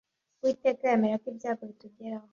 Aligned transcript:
Uwiteka 0.41 0.81
yemera 0.91 1.21
ko 1.21 1.25
ibyago 1.31 1.61
bitugeraho 1.69 2.27